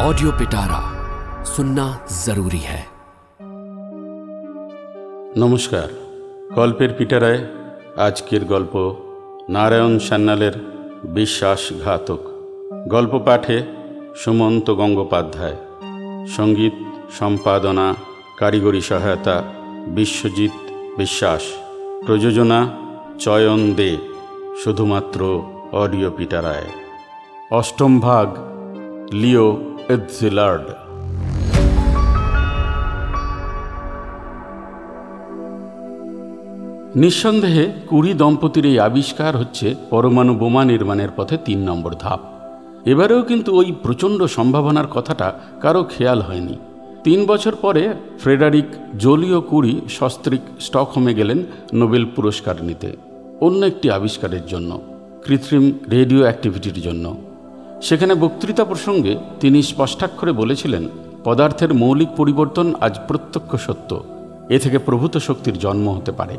[0.00, 0.80] Audio पिटारा
[1.44, 1.86] सुनना
[2.24, 2.82] जरूरी है
[5.38, 5.88] নমস্কার
[6.54, 7.40] গল্পের পিটারায়
[7.96, 8.74] আজকের গল্প
[9.48, 10.54] নারায়ণ সান্যালের
[11.14, 12.22] বিশ্বাসঘাতক
[12.88, 13.56] গল্প পাঠে
[14.16, 15.58] সুমন্ত গঙ্গোপাধ্যায়
[16.36, 16.76] সঙ্গীত
[17.18, 17.86] সম্পাদনা
[18.38, 19.36] কারিগরি সহায়তা
[19.94, 20.54] বিশ্বজিৎ
[20.98, 21.42] বিশ্বাস
[22.06, 22.60] প্রযোজনা
[23.18, 23.90] চয়ন দে
[24.62, 25.20] শুধুমাত্র
[25.72, 26.68] অডিও পিটারায়
[27.50, 28.28] অষ্টম ভাগ
[29.12, 29.48] লিও
[36.95, 42.19] নিঃসন্দেহে, কুড়ি দম্পতির এই আবিষ্কার হচ্ছে পরমাণু বোমা নির্মাণের পথে তিন নম্বর ধাপ।
[42.85, 46.59] এবারেও কিন্তু ওই প্রচণ্ড সম্ভাবনার কথাটা কারও খেয়াল হয়নি।
[47.03, 48.65] তিন বছর পরে ফ্রেডারিক
[48.97, 51.43] জোলিও কুড়ি সস্ত্রিক স্টকহোমে গেলেন
[51.73, 52.95] নোবেল পুরস্কার নিতে।
[53.41, 54.81] অন্য একটি আবিষ্কারের জন্য,
[55.25, 57.28] কৃত্রিম রেডিও অ্যাক্টিভিটির জন্য।
[57.81, 60.89] সেখানে বক্তৃতা প্রসঙ্গে তিনি স্পষ্টাক্ষরে বলেছিলেন,
[61.23, 64.03] পদার্থের মৌলিক পরিবর্তন আজ প্রত্যক্ষ সত্য।
[64.49, 66.37] এ থেকে প্রভূত শক্তির জন্ম হতে পারে।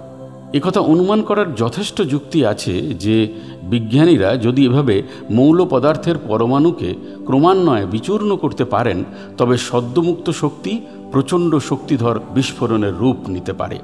[0.54, 6.94] একথা অনুমান করার যথেষ্ট যুক্তি আছে যে, বিজ্ঞানীরা যদি এভাবে মৌল পদার্থের পরমাণুকে
[7.26, 9.04] ক্রমান্বয়ে বিচূর্ণ করতে পারেন,
[9.38, 10.80] তবে সদ্যমুক্ত শক্তি
[11.12, 13.78] প্রচণ্ড শক্তিধর বিস্ফোরণের রূপ নিতে পারে।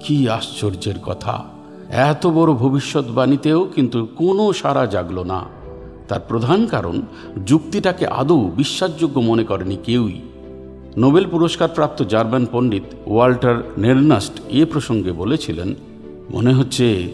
[0.00, 1.44] কি আশ্চর্যের কথা!
[1.90, 5.61] এত বড় ভবিষ্যৎবাণীতেও কিন্তু কোনো সারা জাগল না।
[6.08, 7.02] তার প্রধান কারণ,
[7.46, 10.20] যুক্তিটাকে আদৌ বিশ্বাসযোগ্য মনে করেনি কেউই।
[10.98, 15.74] নোবেল পুরস্কারপ্রাপ্ত জার্মান পণ্ডিত ওয়াল্টার নেরনাস্ট এ প্রসঙ্গে বলেছিলেন,
[16.30, 17.10] মনে হচ্ছে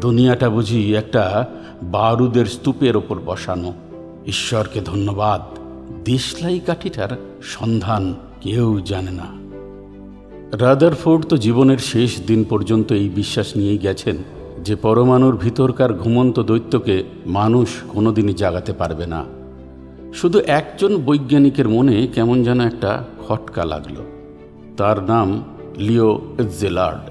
[0.00, 1.46] দুনিয়াটা বুঝি একটা
[1.82, 3.72] বারুদের স্তূপের ওপর বসানো।
[4.26, 5.58] ঈশ্বরকে ধন্যবাদ।
[6.04, 7.08] দেশলাই কাঠিটার
[7.42, 9.40] সন্ধান কেউ জানে না।
[10.56, 14.16] রাদারফোর্ড তো জীবনের শেষ দিন পর্যন্ত এই বিশ্বাস নিয়েই গেছেন।
[14.64, 19.24] যে পরমাণুর ভিতরকার ঘুমন্ত দৈত্যকে মানুষ কোনোদিনই জাগাতে পারবে না।
[20.14, 23.96] শুধু একজন বৈজ্ঞানিকের মনে কেমন যেন একটা খটকা লাগল।
[24.76, 25.44] তার নাম
[25.78, 26.20] লিও
[26.60, 27.10] জেলার্ড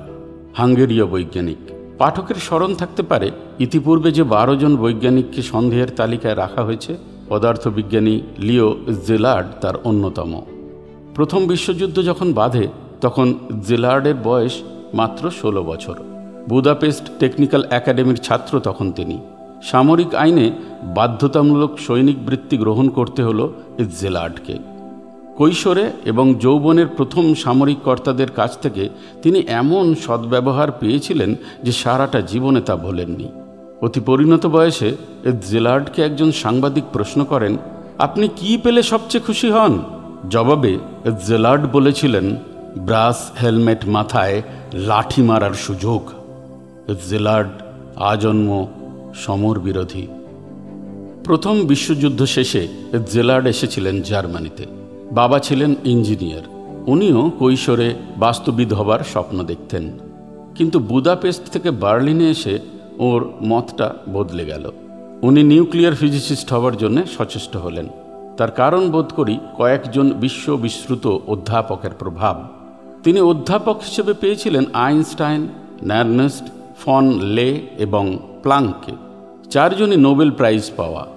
[0.57, 1.57] হাঙ্গেরীয় বৈজ্ঞানিক।
[1.97, 6.97] পাঠকের স্মরণ থাকতে পারে, ইতিপূর্বে যে বারো জন বৈজ্ঞানিককে সন্দেহের তালিকায় রাখা হয়েছে,
[7.29, 8.75] পদার্থবিজ্ঞানী লিও
[9.07, 10.41] জেলার্ড তার অন্যতম।
[11.15, 12.67] প্রথম বিশ্বযুদ্ধ যখন বাধে,
[13.01, 13.33] তখন
[13.67, 14.61] জেলার্ডের বয়স
[14.93, 15.95] মাত্র ষোলো বছর।
[16.49, 19.17] বুদাপেস্ট টেকনিক্যাল একাডেমির ছাত্র তখন তিনি।
[19.63, 20.45] সামরিক আইনে
[20.97, 23.45] বাধ্যতামূলক সৈনিক বৃত্তি গ্রহণ করতে হলো
[23.99, 24.55] জেলার্ডকে।
[25.37, 28.83] কৈশোরে এবং যৌবনের প্রথম সামরিক কর্তাদের কাছ থেকে
[29.23, 33.27] তিনি এমন সদ্ব্যবহার পেয়েছিলেন যে সারাটা জীবনে তা ভোলেননি।
[33.81, 34.89] অতি পরিণত বয়সে
[35.49, 37.53] জেলার্ডকে একজন সাংবাদিক প্রশ্ন করেন,
[37.97, 39.73] আপনি কি পেলে সবচেয়ে খুশি হন?
[40.29, 40.73] জবাবে
[41.27, 42.25] জেলার্ড বলেছিলেন,
[42.77, 44.37] ব্রাস হেলমেট মাথায়
[44.89, 46.01] লাঠি মারার সুযোগ।
[47.09, 47.49] জেলার্ড
[47.95, 48.67] আজন্ম
[49.15, 50.07] সমর বিরোধী।
[51.23, 52.67] প্রথম বিশ্বযুদ্ধ শেষে
[53.11, 54.65] জেলার্ড এসেছিলেন জার্মানিতে।
[55.11, 56.41] বাবা ছিলেন ইঞ্জিনিয়ার।
[56.87, 59.91] উনিও কৈশোরে বাস্তুবিদ হবার স্বপ্ন দেখতেন।
[60.55, 62.59] কিন্তু বুদাপেস্ট থেকে বার্লিনে এসে
[62.99, 64.71] ওর মতটা বদলে গেল।
[65.21, 67.87] উনি নিউক্লিয়ার ফিজিসিস্ট হওয়ার জন্য সচেষ্ট হলেন।
[68.37, 72.47] তার কারণ বোধ করি কয়েকজন বিশ্ব বিশ্রুত অধ্যাপকের প্রভাব।
[73.03, 75.47] তিনি অধ্যাপক হিসেবে পেয়েছিলেন আইনস্টাইন,
[75.83, 76.43] ন্যারনেস্ট
[76.79, 78.93] ফন লে এবং প্লাঙ্ককে
[79.49, 81.07] চারজনই নোবেল প্রাইজ পাওয়া।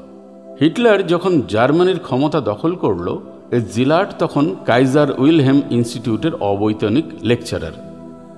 [0.60, 3.18] হিটলার যখন জার্মানির ক্ষমতা দখল করল
[3.74, 7.72] জিলার্ট তখন কাইজার উইলহেম ইনস্টিটিউটের অবৈতনিক লেকচারার।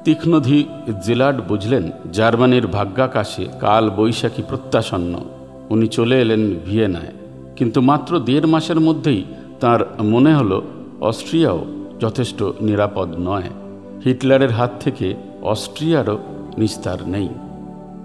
[0.05, 0.65] তীক্ষ্ণধী
[1.03, 5.15] জিলার্ট বুঝলেন, জার্মানির ভাগ্যাকাশে কাল বৈশাখী প্রত্যাসন্ন
[5.71, 7.13] উনি চলে এলেন ভিয়েনায়।
[7.57, 9.25] কিন্তু মাত্র দেড় মাসের মধ্যেই
[9.61, 10.63] তার মনে হলো,
[11.01, 11.65] অস্ট্রিয়াও
[12.01, 13.49] যথেষ্ট নিরাপদ নয়।
[14.05, 16.19] হিটলারের হাত থেকে অস্ট্রিয়ারও
[16.59, 17.29] নিস্তার নেই।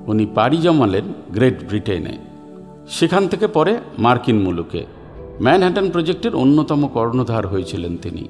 [0.07, 2.17] উনি পাড়ি জমালেন গ্রেট ব্রিটেনে।
[2.89, 4.85] সেখান থেকে পরে মার্কিন মুলুকে।
[5.41, 8.27] ম্যানহ্যাটন প্রজেক্টের অন্যতম কর্ণধার হয়েছিলেন তিনি।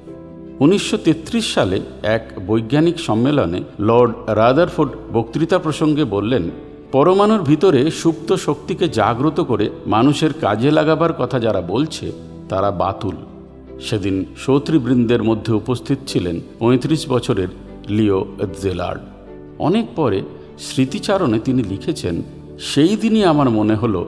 [0.60, 6.50] উনিশশো তেত্রিশ সালে এক বৈজ্ঞানিক সম্মেলনে লর্ড রাদারফোর্ড বক্তৃতা প্রসঙ্গে বললেন,
[6.92, 12.12] পরমাণুর ভিতরে সুপ্ত শক্তিকে জাগ্রত করে মানুষের কাজে লাগাবার কথা যারা বলছে,
[12.48, 13.14] তারা বাতুল।
[13.80, 17.48] সেদিন সৌত্রীবৃন্দের মধ্যে উপস্থিত ছিলেন পঁয়ত্রিশ বছরের
[17.88, 18.26] লিও
[18.62, 19.00] জেলার্ড।
[19.60, 20.18] অনেক পরে
[20.58, 22.22] স্মৃতিচারণে তিনি লিখেছেন,
[22.58, 24.00] সেই দিনই আমার মনে হলো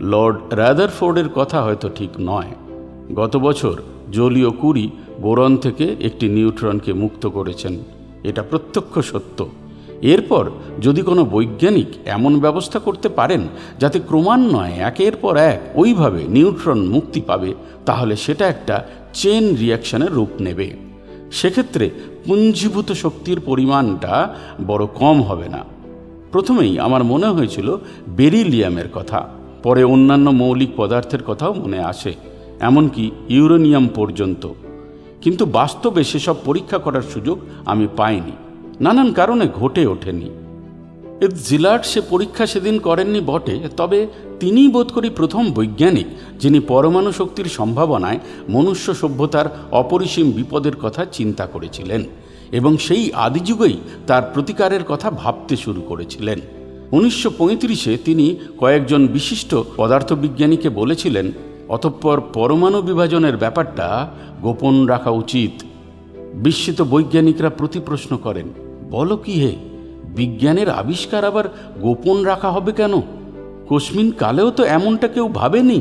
[0.00, 2.50] লর্ড রাদারফোর্ডের কথা হয়তো ঠিক নয়।
[3.14, 3.76] গত বছর
[4.12, 4.86] জলীয় কুড়ি
[5.20, 7.74] বোরন থেকে একটি নিউট্রনকে মুক্ত করেছেন।
[8.24, 9.38] এটা প্রত্যক্ষ সত্য।
[10.02, 10.44] এরপর
[10.80, 13.42] যদি কোনো বৈজ্ঞানিক এমন ব্যবস্থা করতে পারেন,
[13.78, 17.50] যাতে ক্রমান্বয়ে একের পর এক ওইভাবে নিউট্রন মুক্তি পাবে,
[17.86, 18.76] তাহলে সেটা একটা
[19.12, 20.87] চেন রিয়াকশনের রূপ নেবে।
[21.30, 21.90] সেক্ষেত্রে
[22.24, 24.34] পুঞ্জীভূত শক্তির পরিমাণটা
[24.66, 25.64] বড় কম হবে না।
[26.32, 27.76] প্রথমেই আমার মনে হয়েছিল
[28.08, 29.28] বেরিলিয়ামের কথা,
[29.62, 32.14] পরে অন্যান্য মৌলিক পদার্থের কথাও মনে আসে,
[32.60, 34.48] এমনকি ইউরেনিয়াম পর্যন্ত।
[35.20, 38.32] কিন্তু বাস্তবে সেসব পরীক্ষা করার সুযোগ আমি পাইনি,
[38.80, 40.30] নানান কারণে ঘটে ওঠেনি।
[41.26, 44.06] জিলার্ড সে পরীক্ষা সেদিন করেননি বটে, তবে
[44.40, 46.06] তিনিই বোধ করি প্রথম বৈজ্ঞানিক,
[46.38, 48.18] যিনি পরমাণু শক্তির সম্ভাবনায়
[48.48, 52.04] মনুষ্য সভ্যতার অপরিসীম বিপদের কথা চিন্তা করেছিলেন,
[52.52, 53.76] এবং সেই আদিযুগেই
[54.06, 56.40] তার প্রতিকারের কথা ভাবতে শুরু করেছিলেন।
[56.92, 61.32] উনিশশো পঁয়ত্রিশে তিনি কয়েকজন বিশিষ্ট পদার্থবিজ্ঞানীকে বলেছিলেন,
[61.68, 64.08] অতঃপর পরমাণু বিভাজনের ব্যাপারটা
[64.42, 65.52] গোপন রাখা উচিত।
[66.34, 68.46] বিস্মিত বৈজ্ঞানিকরা প্রতি প্রশ্ন করেন,
[68.90, 69.67] বলো কি হে?
[70.18, 71.44] বিজ্ঞানের আবিষ্কার আবার
[71.80, 73.00] গোপন রাখা হবে কেন?
[73.68, 75.80] কস্মিন কালেও তো এমনটা কেউ ভাবেনি।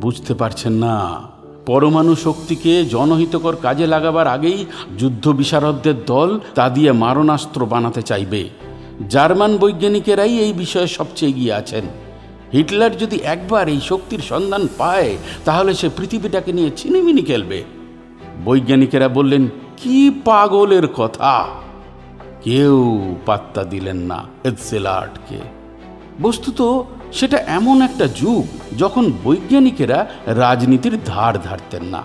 [0.00, 1.20] বুঝতে পারছেন না।
[1.66, 4.64] পরমাণু শক্তিকে জনহিতকর কাজে লাগাবার আগেই
[4.98, 8.48] যুদ্ধ বিশারদদের দল তা দিয়ে মারণাস্ত্র বানাতে চাইবে।
[9.08, 11.84] জার্মান বৈজ্ঞানিকেরাই এই বিষয়ে সবচেয়ে এগিয়ে আছেন।
[12.52, 17.64] হিটলার যদি একবার এই শক্তির সন্ধান পায়, তাহলে সে পৃথিবীটাকে নিয়ে ছিনিমিনি খেলবে।
[18.44, 19.46] বৈজ্ঞানিকেরা বললেন,
[19.76, 21.46] কি পাগলের কথা!
[22.46, 25.38] কেউ পাত্তা দিলেন না এডসেলার্টকে
[26.22, 26.82] বস্তুত
[27.12, 28.44] সেটা এমন একটা যুগ
[28.78, 32.02] যখন বৈজ্ঞানিকেরা রাজনীতির ধার ধারতেন না।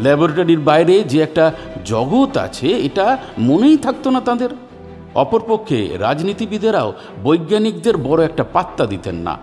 [0.00, 1.52] ল্যাবরেটরির বাইরে যে একটা
[1.84, 4.48] জগৎ আছে, এটা মনেই থাকতো না তাদের।
[5.14, 6.92] অপরপক্ষে রাজনীতিবিদেরাও
[7.22, 9.38] বৈজ্ঞানিকদের বড় একটা পাত্তা দিতেন না।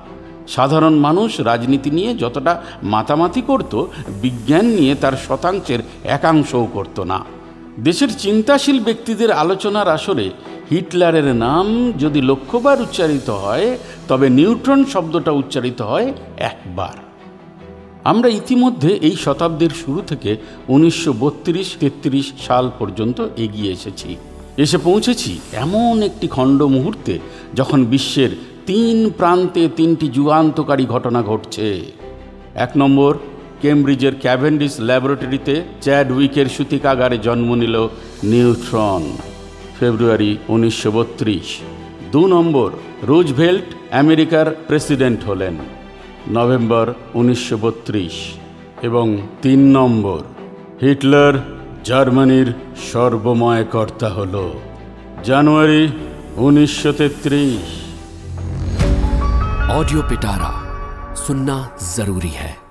[0.48, 3.86] সাধারণ মানুষ রাজনীতি নিয়ে যতটা মাতামাতি করত,
[4.22, 7.43] বিজ্ঞান নিয়ে তার শতাংশের একাংশও করত না।
[7.78, 10.30] দেশের চিন্তাশীল ব্যক্তিদের আলোচনার আসরে
[10.72, 13.78] হিটলারের নাম যদি লক্ষ্যবার উচ্চারিত হয়,
[14.08, 16.94] তবে নিউট্রন শব্দটা উচ্চারিত হয় একবার।
[18.04, 20.38] আমরা ইতিমধ্যে এই শতাব্দীর শুরু থেকে
[20.68, 21.78] উনিশশো বত্রিশ
[22.48, 24.16] সাল পর্যন্ত এগিয়ে এসেছি।
[24.58, 27.20] এসে পৌঁছেছি এমন একটি খণ্ড মুহূর্তে
[27.56, 28.30] যখন বিশ্বের
[28.66, 31.86] তিন প্রান্তে তিনটি যুগান্তকারী ঘটনা ঘটছে।
[32.56, 33.18] এক নম্বর
[33.63, 35.55] কেমব্রিজের ক্যাভেন্ডিস ল্যাবরেটরিতে
[35.85, 37.77] চ্যাড উইকের সূতিকাগারে জন্ম নিল
[38.31, 39.03] নিউট্রন
[39.79, 41.49] ফেব্রুয়ারি উনিশশো বত্রিশ
[42.13, 42.69] দু নম্বর
[43.09, 45.55] রুজভেল্ট আমেরিকার প্রেসিডেন্ট হলেন
[46.31, 48.17] নভেম্বর উনিশশো বত্রিশ
[48.83, 49.07] এবং
[49.43, 50.21] তিন নম্বর
[50.83, 51.35] হিটলার
[51.85, 52.49] জার্মানির
[52.89, 54.35] সর্বময় কর্তা হল
[55.25, 55.83] জানুয়ারি
[56.39, 57.69] উনিশশো তেত্রিশ
[59.71, 60.51] ऑडियो पिटारा
[61.17, 61.57] सुनना
[61.87, 62.62] जरूरी है